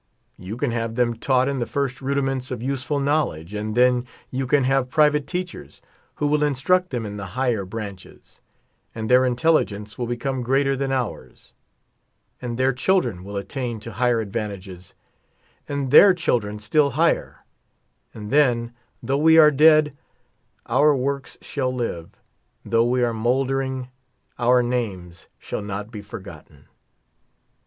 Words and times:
You 0.39 0.57
can 0.57 0.71
have 0.71 0.95
them 0.95 1.13
taught 1.13 1.47
in 1.47 1.59
the 1.59 1.67
first 1.67 2.01
rudiments 2.01 2.49
of 2.49 2.63
useful 2.63 2.99
knowledge, 2.99 3.53
and 3.53 3.75
then 3.75 4.07
you 4.31 4.47
can 4.47 4.63
have 4.63 4.89
private 4.89 5.27
teachers, 5.27 5.79
who 6.15 6.25
will 6.25 6.41
instruct 6.43 6.89
them 6.89 7.05
in 7.05 7.17
the 7.17 7.27
higher 7.37 7.65
branches: 7.65 8.39
and 8.95 9.11
their 9.11 9.23
intelligence 9.25 9.99
will 9.99 10.07
become 10.07 10.41
greater 10.41 10.75
than 10.75 10.91
ours, 10.91 11.53
and 12.41 12.57
their 12.57 12.73
children 12.73 13.23
will 13.23 13.37
attain 13.37 13.79
to 13.81 13.91
higher 13.91 14.21
advantages, 14.21 14.95
and 15.69 15.91
their 15.91 16.15
children 16.15 16.57
still 16.57 16.89
higher; 16.97 17.45
and 18.11 18.31
then, 18.31 18.73
though 19.03 19.19
we 19.19 19.37
are 19.37 19.51
dead, 19.51 19.95
our 20.65 20.95
works 20.95 21.37
shall 21.43 21.71
live; 21.71 22.09
though 22.65 22.85
we 22.89 23.03
are 23.03 23.13
mouldering, 23.13 23.89
our 24.39 24.63
names 24.63 25.27
shall 25.37 25.61
not 25.61 25.91
be 25.91 26.01
forgotten. 26.01 26.65